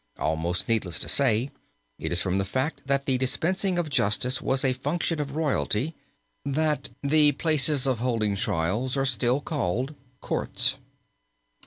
Almost 0.17 0.67
needless 0.67 0.97
to 1.01 1.07
say, 1.07 1.51
it 1.99 2.11
is 2.11 2.23
from 2.23 2.37
the 2.39 2.43
fact 2.43 2.81
that 2.87 3.05
the 3.05 3.19
dispensing 3.19 3.77
of 3.77 3.91
justice 3.91 4.41
was 4.41 4.65
a 4.65 4.73
function 4.73 5.21
of 5.21 5.35
royalty, 5.35 5.93
that 6.43 6.89
the 7.03 7.33
places 7.33 7.85
of 7.85 7.99
holding 7.99 8.35
trials 8.35 8.97
are 8.97 9.05
still 9.05 9.41
called 9.41 9.93
courts. 10.19 10.77